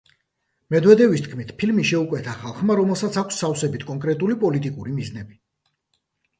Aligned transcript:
მედვედევის 0.75 1.21
თქმით, 1.25 1.51
ფილმი 1.59 1.85
შეუკვეთა 1.91 2.33
„ხალხმა, 2.41 2.79
რომელსაც 2.81 3.21
აქვს 3.25 3.39
სავსებით 3.45 3.87
კონკრეტული 3.93 4.41
პოლიტიკური 4.47 4.99
მიზნები“. 4.99 5.41